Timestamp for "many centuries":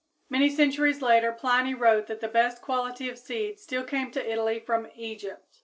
0.29-1.03